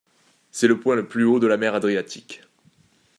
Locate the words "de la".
1.39-1.57